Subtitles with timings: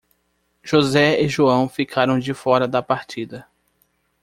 [0.63, 3.47] José e João ficaram de fora da partida.